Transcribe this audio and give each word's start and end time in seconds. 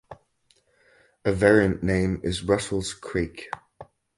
A 1.23 1.31
variant 1.31 1.83
name 1.83 2.21
is 2.23 2.41
"Russells 2.43 2.91
Creek". 2.91 3.51